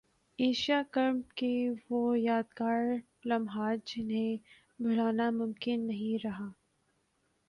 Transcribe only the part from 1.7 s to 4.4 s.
وہ یادگار لمحات جنہیں